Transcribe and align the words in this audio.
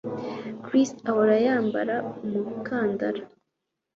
Chris 0.63 0.89
ahora 1.09 1.35
yambara 1.45 1.95
umukandara 2.25 3.21